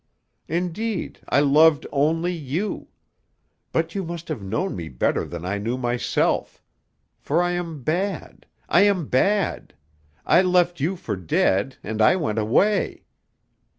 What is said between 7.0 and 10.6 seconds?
For I am bad. I am bad. I